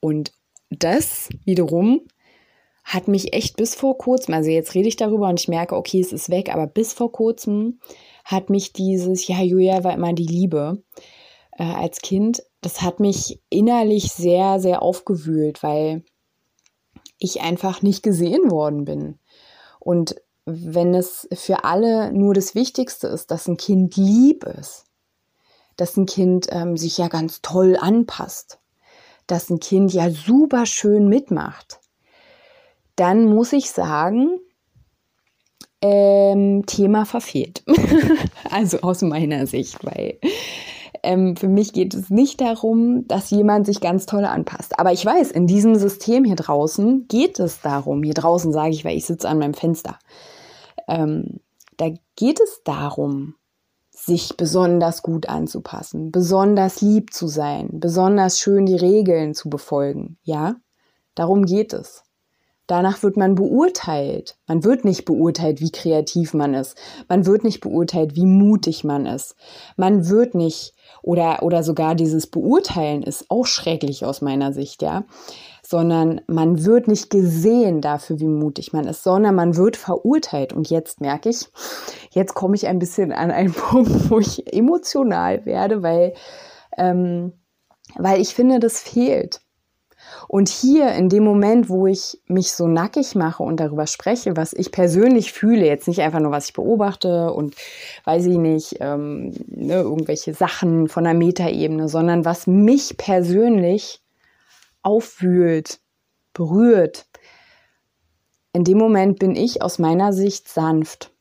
Und 0.00 0.32
das 0.70 1.28
wiederum 1.44 2.02
hat 2.90 3.06
mich 3.06 3.32
echt 3.34 3.56
bis 3.56 3.76
vor 3.76 3.96
kurzem, 3.98 4.34
also 4.34 4.50
jetzt 4.50 4.74
rede 4.74 4.88
ich 4.88 4.96
darüber 4.96 5.28
und 5.28 5.38
ich 5.38 5.46
merke, 5.46 5.76
okay, 5.76 6.00
es 6.00 6.12
ist 6.12 6.28
weg, 6.28 6.52
aber 6.52 6.66
bis 6.66 6.92
vor 6.92 7.12
kurzem 7.12 7.78
hat 8.24 8.50
mich 8.50 8.72
dieses, 8.72 9.28
ja, 9.28 9.40
Julia 9.40 9.84
war 9.84 9.94
immer 9.94 10.12
die 10.12 10.26
Liebe 10.26 10.82
äh, 11.52 11.62
als 11.62 12.00
Kind, 12.00 12.42
das 12.62 12.82
hat 12.82 12.98
mich 12.98 13.40
innerlich 13.48 14.10
sehr, 14.10 14.58
sehr 14.58 14.82
aufgewühlt, 14.82 15.62
weil 15.62 16.02
ich 17.18 17.42
einfach 17.42 17.80
nicht 17.80 18.02
gesehen 18.02 18.50
worden 18.50 18.84
bin. 18.84 19.20
Und 19.78 20.16
wenn 20.44 20.92
es 20.92 21.28
für 21.32 21.62
alle 21.62 22.12
nur 22.12 22.34
das 22.34 22.56
Wichtigste 22.56 23.06
ist, 23.06 23.30
dass 23.30 23.46
ein 23.46 23.56
Kind 23.56 23.96
lieb 23.96 24.42
ist, 24.42 24.84
dass 25.76 25.96
ein 25.96 26.06
Kind 26.06 26.48
ähm, 26.50 26.76
sich 26.76 26.98
ja 26.98 27.06
ganz 27.06 27.40
toll 27.40 27.76
anpasst, 27.80 28.58
dass 29.28 29.48
ein 29.48 29.60
Kind 29.60 29.92
ja 29.92 30.10
super 30.10 30.66
schön 30.66 31.08
mitmacht, 31.08 31.78
dann 32.96 33.26
muss 33.26 33.52
ich 33.52 33.70
sagen, 33.70 34.38
ähm, 35.82 36.64
Thema 36.66 37.06
verfehlt. 37.06 37.62
also 38.50 38.80
aus 38.80 39.02
meiner 39.02 39.46
Sicht, 39.46 39.84
weil 39.84 40.18
ähm, 41.02 41.36
für 41.36 41.48
mich 41.48 41.72
geht 41.72 41.94
es 41.94 42.10
nicht 42.10 42.40
darum, 42.40 43.06
dass 43.08 43.30
jemand 43.30 43.66
sich 43.66 43.80
ganz 43.80 44.06
toll 44.06 44.24
anpasst. 44.24 44.78
Aber 44.78 44.92
ich 44.92 45.04
weiß, 45.04 45.30
in 45.30 45.46
diesem 45.46 45.74
System 45.76 46.24
hier 46.24 46.36
draußen 46.36 47.06
geht 47.08 47.40
es 47.40 47.60
darum, 47.60 48.02
hier 48.02 48.14
draußen 48.14 48.52
sage 48.52 48.70
ich, 48.70 48.84
weil 48.84 48.96
ich 48.96 49.06
sitze 49.06 49.28
an 49.28 49.38
meinem 49.38 49.54
Fenster, 49.54 49.98
ähm, 50.88 51.40
da 51.76 51.88
geht 52.16 52.40
es 52.40 52.62
darum, 52.64 53.34
sich 53.90 54.36
besonders 54.36 55.02
gut 55.02 55.28
anzupassen, 55.28 56.10
besonders 56.10 56.80
lieb 56.80 57.12
zu 57.12 57.26
sein, 57.26 57.68
besonders 57.72 58.38
schön 58.38 58.66
die 58.66 58.76
Regeln 58.76 59.34
zu 59.34 59.50
befolgen. 59.50 60.18
Ja, 60.22 60.56
darum 61.14 61.44
geht 61.44 61.72
es. 61.72 62.02
Danach 62.70 63.02
wird 63.02 63.16
man 63.16 63.34
beurteilt. 63.34 64.36
Man 64.46 64.62
wird 64.62 64.84
nicht 64.84 65.04
beurteilt, 65.04 65.60
wie 65.60 65.72
kreativ 65.72 66.34
man 66.34 66.54
ist. 66.54 66.78
Man 67.08 67.26
wird 67.26 67.42
nicht 67.42 67.60
beurteilt, 67.60 68.14
wie 68.14 68.26
mutig 68.26 68.84
man 68.84 69.06
ist. 69.06 69.34
Man 69.76 70.08
wird 70.08 70.36
nicht, 70.36 70.72
oder, 71.02 71.42
oder 71.42 71.64
sogar 71.64 71.96
dieses 71.96 72.28
Beurteilen 72.28 73.02
ist 73.02 73.28
auch 73.28 73.44
schrecklich 73.44 74.04
aus 74.04 74.22
meiner 74.22 74.52
Sicht, 74.52 74.82
ja. 74.82 75.02
Sondern 75.66 76.20
man 76.28 76.64
wird 76.64 76.86
nicht 76.86 77.10
gesehen 77.10 77.80
dafür, 77.80 78.20
wie 78.20 78.28
mutig 78.28 78.72
man 78.72 78.86
ist, 78.86 79.02
sondern 79.02 79.34
man 79.34 79.56
wird 79.56 79.76
verurteilt. 79.76 80.52
Und 80.52 80.70
jetzt 80.70 81.00
merke 81.00 81.30
ich, 81.30 81.48
jetzt 82.12 82.34
komme 82.34 82.54
ich 82.54 82.68
ein 82.68 82.78
bisschen 82.78 83.10
an 83.10 83.32
einen 83.32 83.52
Punkt, 83.52 84.10
wo 84.10 84.20
ich 84.20 84.52
emotional 84.52 85.44
werde, 85.44 85.82
weil, 85.82 86.14
ähm, 86.78 87.32
weil 87.96 88.20
ich 88.20 88.32
finde, 88.32 88.60
das 88.60 88.78
fehlt. 88.78 89.40
Und 90.28 90.48
hier 90.48 90.92
in 90.92 91.08
dem 91.08 91.24
Moment, 91.24 91.68
wo 91.68 91.86
ich 91.86 92.20
mich 92.26 92.52
so 92.52 92.66
nackig 92.66 93.14
mache 93.14 93.42
und 93.42 93.58
darüber 93.58 93.86
spreche, 93.86 94.36
was 94.36 94.52
ich 94.52 94.72
persönlich 94.72 95.32
fühle, 95.32 95.66
jetzt 95.66 95.88
nicht 95.88 96.00
einfach 96.00 96.20
nur, 96.20 96.30
was 96.30 96.46
ich 96.46 96.52
beobachte 96.52 97.32
und 97.32 97.56
weiß 98.04 98.26
ich 98.26 98.38
nicht, 98.38 98.76
ähm, 98.80 99.32
ne, 99.48 99.74
irgendwelche 99.74 100.34
Sachen 100.34 100.88
von 100.88 101.04
der 101.04 101.14
Metaebene, 101.14 101.88
sondern 101.88 102.24
was 102.24 102.46
mich 102.46 102.96
persönlich 102.96 104.00
aufwühlt, 104.82 105.80
berührt. 106.32 107.06
In 108.52 108.64
dem 108.64 108.78
Moment 108.78 109.18
bin 109.18 109.36
ich 109.36 109.62
aus 109.62 109.78
meiner 109.78 110.12
Sicht 110.12 110.48
sanft. 110.48 111.12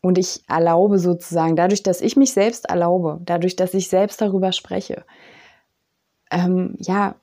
Und 0.00 0.18
ich 0.18 0.42
erlaube 0.48 0.98
sozusagen, 0.98 1.56
dadurch, 1.56 1.82
dass 1.82 2.02
ich 2.02 2.14
mich 2.16 2.34
selbst 2.34 2.66
erlaube, 2.66 3.20
dadurch, 3.24 3.56
dass 3.56 3.72
ich 3.72 3.88
selbst 3.88 4.20
darüber 4.20 4.52
spreche, 4.52 5.04
ähm, 6.30 6.76
ja, 6.78 7.14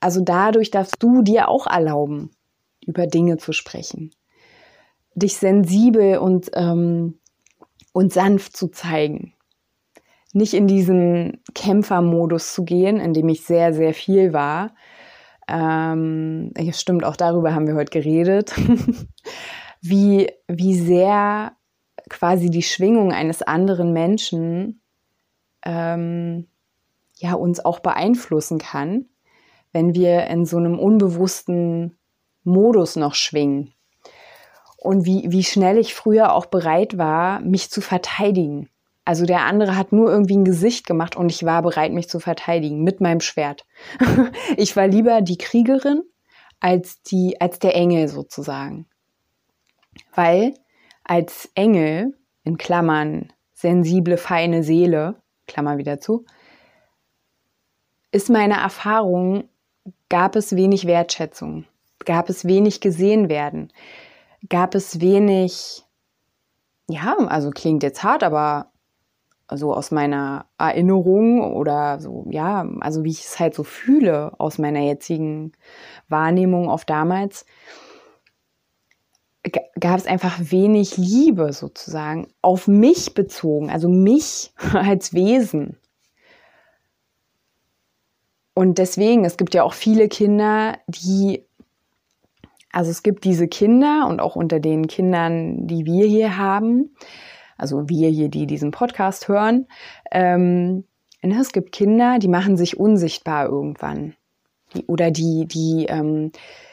also 0.00 0.20
dadurch 0.20 0.70
darfst 0.70 0.96
du 0.98 1.22
dir 1.22 1.48
auch 1.48 1.66
erlauben, 1.66 2.30
über 2.86 3.06
Dinge 3.06 3.36
zu 3.38 3.52
sprechen. 3.52 4.10
dich 5.18 5.38
sensibel 5.38 6.18
und, 6.18 6.50
ähm, 6.52 7.18
und 7.94 8.12
sanft 8.12 8.54
zu 8.54 8.68
zeigen. 8.68 9.32
Nicht 10.34 10.52
in 10.52 10.66
diesen 10.66 11.42
Kämpfermodus 11.54 12.52
zu 12.52 12.64
gehen, 12.64 13.00
in 13.00 13.14
dem 13.14 13.26
ich 13.30 13.42
sehr, 13.42 13.72
sehr 13.72 13.94
viel 13.94 14.34
war. 14.34 14.74
Ähm, 15.48 16.52
stimmt, 16.72 17.04
auch 17.04 17.16
darüber 17.16 17.54
haben 17.54 17.66
wir 17.66 17.76
heute 17.76 17.98
geredet. 17.98 18.52
wie, 19.80 20.30
wie 20.48 20.74
sehr 20.74 21.52
quasi 22.10 22.50
die 22.50 22.62
Schwingung 22.62 23.12
eines 23.12 23.40
anderen 23.40 23.94
Menschen 23.94 24.82
ähm, 25.64 26.46
ja 27.18 27.34
uns 27.34 27.64
auch 27.64 27.80
beeinflussen 27.80 28.58
kann, 28.58 29.06
wenn 29.76 29.94
wir 29.94 30.26
in 30.28 30.46
so 30.46 30.56
einem 30.56 30.78
unbewussten 30.78 31.98
Modus 32.44 32.96
noch 32.96 33.14
schwingen. 33.14 33.74
Und 34.78 35.04
wie, 35.04 35.30
wie 35.30 35.44
schnell 35.44 35.76
ich 35.76 35.94
früher 35.94 36.32
auch 36.32 36.46
bereit 36.46 36.96
war, 36.96 37.40
mich 37.40 37.70
zu 37.70 37.82
verteidigen. 37.82 38.70
Also 39.04 39.26
der 39.26 39.40
andere 39.40 39.76
hat 39.76 39.92
nur 39.92 40.10
irgendwie 40.10 40.38
ein 40.38 40.46
Gesicht 40.46 40.86
gemacht 40.86 41.14
und 41.14 41.30
ich 41.30 41.44
war 41.44 41.60
bereit, 41.60 41.92
mich 41.92 42.08
zu 42.08 42.20
verteidigen 42.20 42.84
mit 42.84 43.02
meinem 43.02 43.20
Schwert. 43.20 43.66
ich 44.56 44.74
war 44.76 44.86
lieber 44.86 45.20
die 45.20 45.36
Kriegerin 45.36 46.00
als 46.58 47.02
die, 47.02 47.38
als 47.38 47.58
der 47.58 47.74
Engel 47.74 48.08
sozusagen. 48.08 48.86
Weil 50.14 50.54
als 51.04 51.50
Engel, 51.54 52.16
in 52.44 52.56
Klammern, 52.56 53.30
sensible, 53.52 54.16
feine 54.16 54.62
Seele, 54.62 55.20
Klammer 55.46 55.76
wieder 55.76 56.00
zu, 56.00 56.24
ist 58.10 58.30
meine 58.30 58.54
Erfahrung, 58.54 59.50
gab 60.08 60.36
es 60.36 60.54
wenig 60.56 60.86
Wertschätzung, 60.86 61.64
gab 62.04 62.28
es 62.28 62.44
wenig 62.44 62.80
gesehen 62.80 63.28
werden, 63.28 63.72
gab 64.48 64.74
es 64.74 65.00
wenig, 65.00 65.84
ja, 66.88 67.16
also 67.16 67.50
klingt 67.50 67.82
jetzt 67.82 68.02
hart, 68.02 68.22
aber 68.22 68.70
so 69.54 69.72
aus 69.72 69.90
meiner 69.90 70.46
Erinnerung 70.58 71.54
oder 71.54 72.00
so, 72.00 72.26
ja, 72.30 72.66
also 72.80 73.04
wie 73.04 73.10
ich 73.10 73.24
es 73.24 73.38
halt 73.38 73.54
so 73.54 73.62
fühle 73.62 74.32
aus 74.38 74.58
meiner 74.58 74.80
jetzigen 74.80 75.52
Wahrnehmung 76.08 76.68
auf 76.68 76.84
damals, 76.84 77.46
gab 79.78 79.98
es 79.98 80.06
einfach 80.06 80.38
wenig 80.40 80.96
Liebe 80.96 81.52
sozusagen 81.52 82.28
auf 82.42 82.66
mich 82.66 83.14
bezogen, 83.14 83.70
also 83.70 83.88
mich 83.88 84.52
als 84.72 85.14
Wesen. 85.14 85.78
Und 88.58 88.78
deswegen, 88.78 89.26
es 89.26 89.36
gibt 89.36 89.52
ja 89.52 89.64
auch 89.64 89.74
viele 89.74 90.08
Kinder, 90.08 90.78
die, 90.88 91.44
also 92.72 92.90
es 92.90 93.02
gibt 93.02 93.24
diese 93.24 93.48
Kinder 93.48 94.06
und 94.08 94.18
auch 94.18 94.34
unter 94.34 94.60
den 94.60 94.86
Kindern, 94.86 95.66
die 95.66 95.84
wir 95.84 96.06
hier 96.06 96.38
haben, 96.38 96.96
also 97.58 97.90
wir 97.90 98.08
hier, 98.08 98.30
die 98.30 98.46
diesen 98.46 98.70
Podcast 98.70 99.28
hören, 99.28 99.66
ähm, 100.10 100.84
ne, 101.22 101.38
es 101.38 101.52
gibt 101.52 101.72
Kinder, 101.72 102.18
die 102.18 102.28
machen 102.28 102.56
sich 102.56 102.80
unsichtbar 102.80 103.44
irgendwann. 103.44 104.14
Die, 104.74 104.86
oder 104.86 105.10
die, 105.10 105.46
die 105.46 105.84
ähm, 105.90 106.32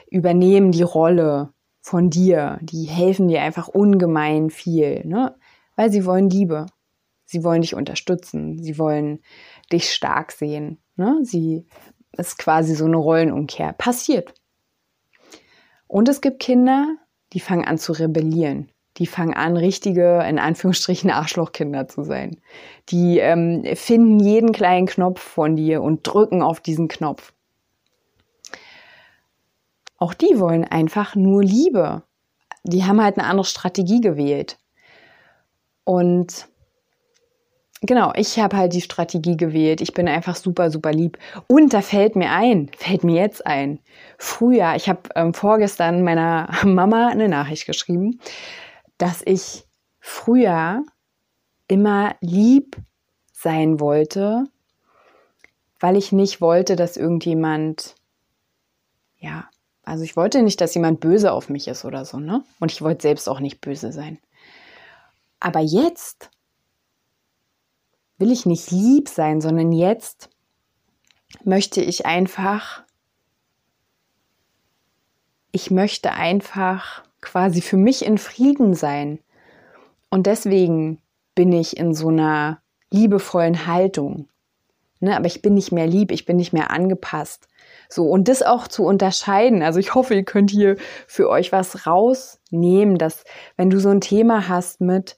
übernehmen 0.09 0.71
die 0.71 0.83
Rolle 0.83 1.51
von 1.81 2.09
dir. 2.09 2.59
Die 2.61 2.85
helfen 2.85 3.27
dir 3.27 3.41
einfach 3.41 3.67
ungemein 3.67 4.51
viel, 4.51 5.05
ne? 5.05 5.35
Weil 5.75 5.91
sie 5.91 6.05
wollen 6.05 6.29
Liebe. 6.29 6.65
Sie 7.25 7.43
wollen 7.43 7.61
dich 7.61 7.75
unterstützen. 7.75 8.63
Sie 8.63 8.77
wollen 8.77 9.19
dich 9.69 9.91
stark 9.91 10.31
sehen. 10.31 10.77
Ne? 10.95 11.19
Sie 11.23 11.65
ist 12.17 12.37
quasi 12.37 12.75
so 12.75 12.85
eine 12.85 12.97
Rollenumkehr. 12.97 13.73
Passiert. 13.73 14.33
Und 15.87 16.09
es 16.09 16.21
gibt 16.21 16.39
Kinder, 16.39 16.95
die 17.33 17.39
fangen 17.39 17.65
an 17.65 17.77
zu 17.77 17.91
rebellieren. 17.93 18.69
Die 18.97 19.07
fangen 19.07 19.33
an, 19.33 19.57
richtige, 19.57 20.23
in 20.27 20.37
Anführungsstrichen, 20.37 21.09
Arschlochkinder 21.09 21.87
zu 21.87 22.03
sein. 22.03 22.39
Die 22.89 23.17
ähm, 23.17 23.63
finden 23.75 24.19
jeden 24.19 24.51
kleinen 24.51 24.85
Knopf 24.85 25.19
von 25.19 25.55
dir 25.55 25.81
und 25.81 26.01
drücken 26.03 26.43
auf 26.43 26.59
diesen 26.59 26.87
Knopf. 26.87 27.33
Auch 29.97 30.13
die 30.13 30.39
wollen 30.39 30.63
einfach 30.63 31.15
nur 31.15 31.43
Liebe. 31.43 32.03
Die 32.63 32.83
haben 32.83 33.01
halt 33.01 33.17
eine 33.17 33.27
andere 33.27 33.45
Strategie 33.45 34.01
gewählt. 34.01 34.59
Und 35.85 36.47
genau, 37.83 38.11
ich 38.15 38.39
habe 38.39 38.57
halt 38.57 38.73
die 38.73 38.81
Strategie 38.81 39.37
gewählt. 39.37 39.81
Ich 39.81 39.93
bin 39.93 40.07
einfach 40.07 40.35
super, 40.35 40.71
super 40.71 40.91
lieb. 40.91 41.17
Und 41.47 41.73
da 41.73 41.81
fällt 41.81 42.15
mir 42.15 42.31
ein, 42.31 42.69
fällt 42.77 43.03
mir 43.03 43.21
jetzt 43.21 43.45
ein. 43.45 43.79
Früher, 44.17 44.75
ich 44.75 44.89
habe 44.89 45.01
ähm, 45.15 45.33
vorgestern 45.33 46.03
meiner 46.03 46.49
Mama 46.63 47.09
eine 47.09 47.29
Nachricht 47.29 47.65
geschrieben, 47.65 48.19
dass 48.97 49.21
ich 49.25 49.65
früher 49.99 50.83
immer 51.67 52.15
lieb 52.21 52.77
sein 53.31 53.79
wollte, 53.79 54.45
weil 55.79 55.97
ich 55.97 56.11
nicht 56.11 56.41
wollte, 56.41 56.75
dass 56.75 56.97
irgendjemand 56.97 57.95
ja 59.17 59.45
also 59.83 60.03
ich 60.03 60.15
wollte 60.15 60.41
nicht, 60.41 60.61
dass 60.61 60.73
jemand 60.75 61.01
böse 61.01 61.31
auf 61.31 61.49
mich 61.49 61.67
ist 61.67 61.83
oder 61.83 62.05
so, 62.05 62.17
ne? 62.17 62.43
Und 62.59 62.71
ich 62.71 62.81
wollte 62.81 63.01
selbst 63.01 63.27
auch 63.27 63.41
nicht 63.41 63.59
böse 63.59 63.91
sein. 63.91 64.17
Aber 65.39 65.59
jetzt 65.59 66.29
will 68.23 68.31
ich 68.31 68.45
nicht 68.45 68.71
lieb 68.71 69.09
sein, 69.09 69.41
sondern 69.41 69.73
jetzt 69.73 70.29
möchte 71.43 71.81
ich 71.81 72.05
einfach, 72.05 72.83
ich 75.51 75.71
möchte 75.71 76.13
einfach 76.13 77.03
quasi 77.19 77.59
für 77.59 77.75
mich 77.75 78.05
in 78.05 78.17
Frieden 78.17 78.75
sein. 78.75 79.19
Und 80.09 80.25
deswegen 80.25 81.01
bin 81.35 81.51
ich 81.51 81.75
in 81.75 81.93
so 81.93 82.07
einer 82.07 82.61
liebevollen 82.91 83.67
Haltung. 83.67 84.29
Ne? 85.01 85.17
Aber 85.17 85.25
ich 85.25 85.41
bin 85.41 85.53
nicht 85.53 85.73
mehr 85.73 85.87
lieb, 85.87 86.09
ich 86.09 86.23
bin 86.23 86.37
nicht 86.37 86.53
mehr 86.53 86.71
angepasst. 86.71 87.49
So, 87.89 88.05
und 88.05 88.29
das 88.29 88.41
auch 88.41 88.69
zu 88.69 88.85
unterscheiden. 88.85 89.63
Also 89.63 89.79
ich 89.79 89.95
hoffe, 89.95 90.15
ihr 90.15 90.23
könnt 90.23 90.49
hier 90.49 90.77
für 91.07 91.27
euch 91.27 91.51
was 91.51 91.85
rausnehmen, 91.85 92.97
dass 92.97 93.25
wenn 93.57 93.69
du 93.69 93.81
so 93.81 93.89
ein 93.89 93.99
Thema 93.99 94.47
hast 94.47 94.79
mit 94.79 95.17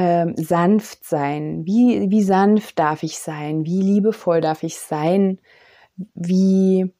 ähm, 0.00 0.34
sanft 0.36 1.04
sein, 1.04 1.66
wie, 1.66 2.08
wie 2.08 2.22
sanft 2.22 2.78
darf 2.78 3.02
ich 3.02 3.18
sein, 3.18 3.64
wie 3.64 3.82
liebevoll 3.82 4.40
darf 4.40 4.62
ich 4.62 4.78
sein, 4.78 5.40
wie, 6.14 6.94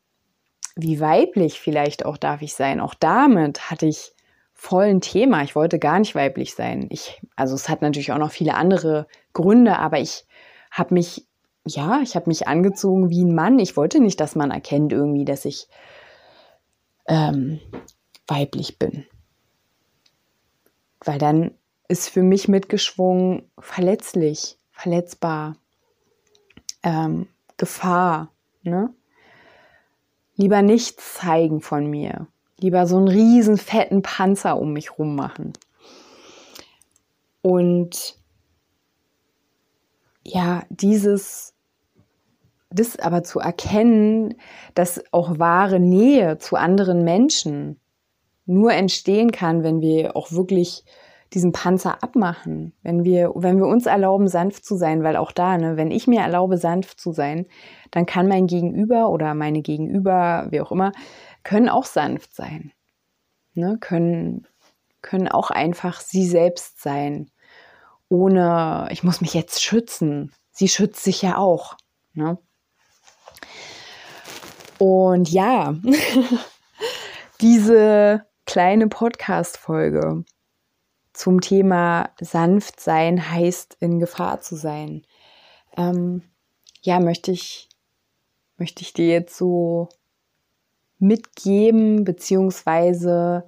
wie 0.75 0.99
weiblich 0.99 1.61
vielleicht 1.61 2.05
auch 2.05 2.17
darf 2.17 2.43
ich 2.43 2.55
sein. 2.55 2.81
Auch 2.81 2.95
damit 2.95 3.71
hatte 3.71 3.87
ich 3.87 4.15
voll 4.53 4.87
ein 4.87 5.01
Thema. 5.01 5.45
Ich 5.45 5.55
wollte 5.55 5.79
gar 5.79 6.01
nicht 6.01 6.17
weiblich 6.17 6.57
sein. 6.57 6.89
Ich, 6.91 7.23
also 7.37 7.55
es 7.55 7.69
hat 7.69 7.83
natürlich 7.83 8.11
auch 8.11 8.19
noch 8.19 8.33
viele 8.33 8.55
andere 8.55 9.07
Gründe, 9.33 9.79
aber 9.79 10.01
ich 10.01 10.27
habe 10.73 10.95
mich 10.95 11.25
ja, 11.65 12.01
ich 12.03 12.17
habe 12.17 12.29
mich 12.29 12.49
angezogen 12.49 13.11
wie 13.11 13.23
ein 13.23 13.35
Mann. 13.35 13.61
Ich 13.61 13.77
wollte 13.77 14.01
nicht, 14.01 14.19
dass 14.19 14.35
man 14.35 14.51
erkennt 14.51 14.93
irgendwie, 14.93 15.25
dass 15.25 15.45
ich 15.45 15.69
ähm, 17.07 17.61
weiblich 18.27 18.77
bin. 18.77 19.07
Weil 21.05 21.19
dann 21.19 21.53
ist 21.89 22.11
für 22.11 22.23
mich 22.23 22.49
mitgeschwungen 22.49 23.51
verletzlich, 23.59 24.59
verletzbar, 24.71 25.57
ähm, 26.83 27.27
Gefahr. 27.57 28.31
Ne? 28.63 28.95
Lieber 30.37 30.63
nichts 30.63 31.15
zeigen 31.15 31.61
von 31.61 31.87
mir. 31.89 32.29
Lieber 32.61 32.87
so 32.87 32.97
einen 32.97 33.09
riesen 33.09 33.57
fetten 33.57 34.03
Panzer 34.03 34.59
um 34.59 34.73
mich 34.73 34.99
rum 34.99 35.17
machen. 35.17 35.53
Und 37.43 38.19
ja, 40.25 40.65
dieses 40.69 41.55
das 42.71 42.99
aber 42.99 43.25
zu 43.25 43.39
erkennen, 43.41 44.35
dass 44.75 45.03
auch 45.13 45.39
wahre 45.39 45.81
Nähe 45.81 46.39
zu 46.39 46.57
anderen 46.57 47.03
Menschen 47.03 47.81
nur 48.45 48.73
entstehen 48.73 49.33
kann, 49.33 49.63
wenn 49.63 49.81
wir 49.81 50.17
auch 50.17 50.33
wirklich 50.33 50.85
diesen 51.35 51.53
Panzer 51.53 52.03
abmachen, 52.03 52.73
wenn 52.83 53.05
wir, 53.05 53.33
wenn 53.35 53.59
wir 53.59 53.67
uns 53.67 53.87
erlauben, 53.87 54.29
sanft 54.29 54.65
zu 54.65 54.77
sein, 54.77 55.03
weil 55.03 55.17
auch 55.17 55.33
da, 55.33 55.59
ne, 55.59 55.77
wenn 55.77 55.91
ich 55.91 56.07
mir 56.07 56.21
erlaube, 56.21 56.57
sanft 56.57 57.01
zu 57.01 57.13
sein, 57.13 57.47
dann 57.91 58.07
kann 58.07 58.29
mein 58.29 58.47
Gegenüber 58.47 59.11
oder 59.11 59.35
meine 59.35 59.61
Gegenüber, 59.61 60.47
wie 60.51 60.61
auch 60.61 60.73
immer, 60.73 60.93
können 61.43 61.69
auch 61.69 61.85
sanft 61.85 62.35
sein, 62.35 62.73
ne, 63.55 63.77
können, 63.81 64.47
können 65.03 65.29
auch 65.29 65.51
einfach 65.51 66.01
sie 66.01 66.27
selbst 66.27 66.81
sein, 66.81 67.31
ohne, 68.09 68.89
ich 68.91 69.03
muss 69.03 69.21
mich 69.21 69.35
jetzt 69.35 69.63
schützen. 69.63 70.33
Sie 70.51 70.69
schützt 70.69 71.05
sich 71.05 71.21
ja 71.21 71.37
auch, 71.37 71.77
ne? 72.15 72.39
Und 74.79 75.31
ja, 75.31 75.75
diese 77.41 78.25
kleine 78.47 78.89
Podcast-Folge 78.89 80.25
zum 81.19 81.41
Thema 81.41 82.11
sanft 82.21 82.79
sein 82.79 83.33
heißt 83.33 83.77
in 83.81 83.99
Gefahr 83.99 84.41
zu 84.41 84.55
sein. 84.55 85.03
Ähm, 85.77 86.23
ja, 86.81 87.01
möchte 87.01 87.33
ich, 87.33 87.69
möchte 88.57 88.83
ich 88.83 88.93
dir 88.93 89.09
jetzt 89.09 89.37
so 89.37 89.89
mitgeben, 91.01 92.05
beziehungsweise 92.05 93.45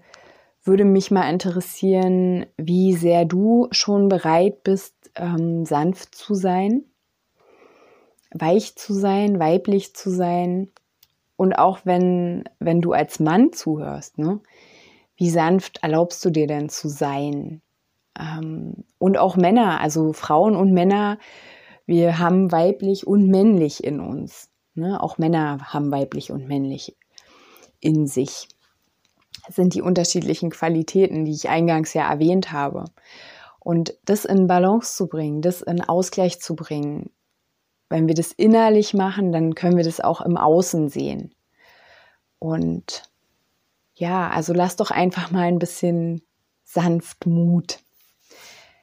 würde 0.64 0.84
mich 0.84 1.12
mal 1.12 1.30
interessieren, 1.30 2.44
wie 2.56 2.94
sehr 2.94 3.24
du 3.24 3.68
schon 3.70 4.08
bereit 4.08 4.64
bist, 4.64 4.94
ähm, 5.14 5.64
sanft 5.64 6.16
zu 6.16 6.34
sein, 6.34 6.84
weich 8.32 8.74
zu 8.74 8.94
sein, 8.94 9.38
weiblich 9.38 9.94
zu 9.94 10.10
sein. 10.10 10.72
Und 11.36 11.52
auch 11.54 11.78
wenn, 11.84 12.48
wenn 12.58 12.80
du 12.80 12.92
als 12.92 13.20
Mann 13.20 13.52
zuhörst, 13.52 14.18
ne? 14.18 14.40
Wie 15.20 15.28
sanft 15.28 15.80
erlaubst 15.82 16.24
du 16.24 16.30
dir 16.30 16.46
denn 16.46 16.70
zu 16.70 16.88
sein? 16.88 17.60
Ähm, 18.18 18.84
und 18.98 19.18
auch 19.18 19.36
Männer, 19.36 19.78
also 19.78 20.14
Frauen 20.14 20.56
und 20.56 20.72
Männer, 20.72 21.18
wir 21.84 22.18
haben 22.18 22.50
weiblich 22.50 23.06
und 23.06 23.28
männlich 23.28 23.84
in 23.84 24.00
uns. 24.00 24.48
Ne? 24.74 24.98
Auch 25.02 25.18
Männer 25.18 25.58
haben 25.74 25.92
weiblich 25.92 26.32
und 26.32 26.48
männlich 26.48 26.96
in 27.80 28.06
sich. 28.06 28.48
Das 29.46 29.56
sind 29.56 29.74
die 29.74 29.82
unterschiedlichen 29.82 30.48
Qualitäten, 30.48 31.26
die 31.26 31.32
ich 31.32 31.50
eingangs 31.50 31.92
ja 31.92 32.10
erwähnt 32.10 32.50
habe. 32.50 32.86
Und 33.58 33.98
das 34.06 34.24
in 34.24 34.46
Balance 34.46 34.96
zu 34.96 35.06
bringen, 35.06 35.42
das 35.42 35.60
in 35.60 35.82
Ausgleich 35.82 36.40
zu 36.40 36.56
bringen, 36.56 37.10
wenn 37.90 38.08
wir 38.08 38.14
das 38.14 38.32
innerlich 38.32 38.94
machen, 38.94 39.32
dann 39.32 39.54
können 39.54 39.76
wir 39.76 39.84
das 39.84 40.00
auch 40.00 40.22
im 40.22 40.38
Außen 40.38 40.88
sehen. 40.88 41.34
Und 42.38 43.09
ja, 44.00 44.30
also 44.30 44.54
lass 44.54 44.76
doch 44.76 44.90
einfach 44.90 45.30
mal 45.30 45.42
ein 45.42 45.58
bisschen 45.58 46.22
Sanftmut 46.64 47.80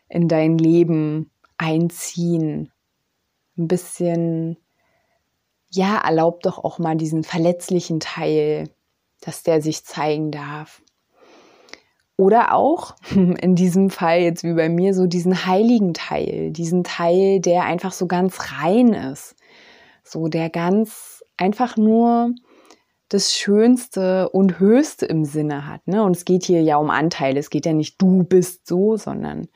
in 0.10 0.28
dein 0.28 0.60
Leben 0.60 1.32
einziehen. 1.58 2.72
Ein 3.58 3.68
bisschen, 3.68 4.58
ja, 5.70 5.98
erlaub 5.98 6.42
doch 6.44 6.64
auch 6.64 6.78
mal 6.78 6.96
diesen 6.96 7.24
verletzlichen 7.24 8.00
Teil, 8.00 8.70
dass 9.20 9.42
der 9.42 9.60
sich 9.60 9.86
zeigen 9.86 10.30
darf. 10.30 10.84
Oder 12.16 12.54
auch 12.54 12.96
in 13.10 13.56
diesem 13.56 13.90
Fall 13.90 14.20
jetzt 14.20 14.44
wie 14.44 14.54
bei 14.54 14.70
mir 14.70 14.94
so 14.94 15.08
diesen 15.08 15.48
heiligen 15.48 15.96
Teil, 15.96 16.52
diesen 16.52 16.84
Teil, 16.84 17.40
der 17.40 17.64
einfach 17.64 17.92
so 17.92 18.06
ganz 18.06 18.38
rein 18.62 18.94
ist. 18.94 19.36
So 20.04 20.28
der 20.28 20.52
ganz 20.52 21.24
einfach 21.38 21.76
nur 21.76 22.36
das 23.10 23.34
Schönste 23.34 24.30
und 24.30 24.60
Höchste 24.60 25.06
im 25.06 25.24
Sinne 25.24 25.68
hat. 25.68 25.88
Ne? 25.88 26.04
Und 26.04 26.16
es 26.16 26.26
geht 26.26 26.44
hier 26.44 26.62
ja 26.62 26.78
um 26.78 26.90
Anteile. 26.90 27.40
Es 27.40 27.50
geht 27.50 27.66
ja 27.66 27.74
nicht 27.74 28.02
du 28.02 28.24
bist 28.24 28.68
so, 28.68 28.98
sondern 28.98 29.48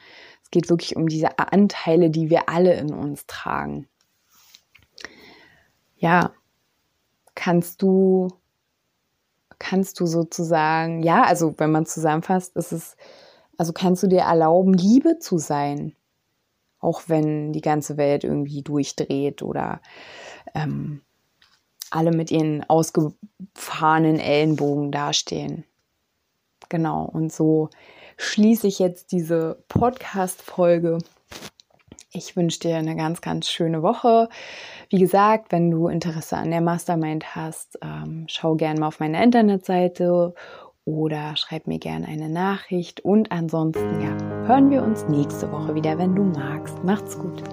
es 0.44 0.52
geht 0.52 0.70
wirklich 0.70 0.96
um 0.96 1.08
diese 1.08 1.38
Anteile, 1.38 2.10
die 2.10 2.30
wir 2.30 2.50
alle 2.50 2.74
in 2.76 2.94
uns 2.94 3.26
tragen. 3.28 3.88
Ja, 5.98 6.32
kannst 7.36 7.82
du 7.82 8.30
kannst 9.62 10.00
du 10.00 10.08
sozusagen, 10.08 11.04
ja, 11.04 11.24
also 11.24 11.54
wenn 11.60 11.72
man 11.72 11.86
zusammenfasst, 11.86 12.56
ist 12.56 12.72
es, 12.72 12.98
also 13.58 13.74
kannst 13.74 14.02
du 14.02 14.08
dir 14.08 14.22
erlauben, 14.22 14.74
Liebe 14.74 15.20
zu 15.20 15.38
sein, 15.38 15.96
auch 16.80 17.04
wenn 17.08 17.54
die 17.54 17.62
ganze 17.62 17.96
Welt 17.96 18.24
irgendwie 18.24 18.64
durchdreht 18.64 19.44
oder 19.44 19.82
ähm, 20.56 21.04
alle 21.92 22.12
mit 22.12 22.32
ihren 22.32 22.68
ausgefahrenen 22.70 24.20
Ellenbogen 24.20 24.92
dastehen. 24.92 25.66
Genau, 26.70 27.06
und 27.06 27.32
so 27.32 27.70
schließe 28.18 28.68
ich 28.68 28.80
jetzt 28.80 29.12
diese 29.12 29.64
Podcast-Folge 29.68 31.00
ich 32.14 32.36
wünsche 32.36 32.60
dir 32.60 32.76
eine 32.76 32.96
ganz, 32.96 33.22
ganz 33.22 33.50
schöne 33.50 33.84
Woche. 33.84 34.28
Wie 34.90 35.00
gesagt, 35.00 35.52
wenn 35.52 35.72
du 35.72 35.88
Interesse 35.88 36.38
an 36.38 36.52
der 36.52 36.62
Mastermind 36.62 37.36
hast, 37.36 37.80
ähm, 37.82 38.26
schau 38.28 38.56
gerne 38.56 38.80
mal 38.80 38.88
auf 38.88 39.00
meine 39.00 39.24
Internetseite 39.24 40.34
oder 40.84 41.36
schreib 41.38 41.68
mir 41.68 41.80
gerne 41.80 42.08
eine 42.08 42.30
Nachricht. 42.30 43.02
Und 43.02 43.32
ansonsten, 43.32 44.02
ja, 44.02 44.18
hören 44.48 44.70
wir 44.72 44.84
uns 44.84 45.08
nächste 45.08 45.52
Woche 45.52 45.74
wieder, 45.74 45.98
wenn 45.98 46.16
du 46.16 46.24
magst. 46.24 46.84
Macht's 46.84 47.18
gut. 47.18 47.44